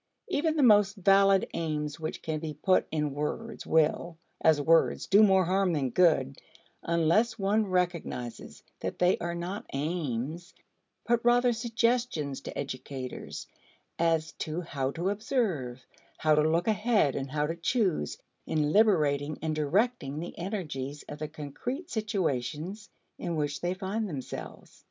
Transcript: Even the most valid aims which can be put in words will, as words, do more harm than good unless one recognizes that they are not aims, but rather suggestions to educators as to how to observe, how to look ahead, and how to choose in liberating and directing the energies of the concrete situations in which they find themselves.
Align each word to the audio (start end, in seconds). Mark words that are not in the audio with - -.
Even 0.29 0.55
the 0.55 0.63
most 0.63 0.95
valid 0.95 1.47
aims 1.53 1.99
which 1.99 2.23
can 2.23 2.39
be 2.39 2.55
put 2.55 2.87
in 2.89 3.13
words 3.13 3.67
will, 3.67 4.17
as 4.43 4.59
words, 4.59 5.05
do 5.05 5.21
more 5.21 5.45
harm 5.45 5.73
than 5.73 5.91
good 5.91 6.41
unless 6.81 7.37
one 7.37 7.67
recognizes 7.67 8.63
that 8.79 8.97
they 8.97 9.15
are 9.19 9.35
not 9.35 9.63
aims, 9.73 10.55
but 11.05 11.23
rather 11.23 11.53
suggestions 11.53 12.41
to 12.41 12.57
educators 12.57 13.45
as 13.99 14.31
to 14.31 14.61
how 14.61 14.89
to 14.89 15.09
observe, 15.11 15.85
how 16.17 16.33
to 16.33 16.41
look 16.49 16.67
ahead, 16.67 17.15
and 17.15 17.29
how 17.29 17.45
to 17.45 17.55
choose 17.55 18.17
in 18.47 18.71
liberating 18.73 19.37
and 19.43 19.55
directing 19.55 20.17
the 20.17 20.35
energies 20.35 21.03
of 21.03 21.19
the 21.19 21.27
concrete 21.27 21.91
situations 21.91 22.89
in 23.19 23.35
which 23.35 23.61
they 23.61 23.75
find 23.75 24.09
themselves. 24.09 24.79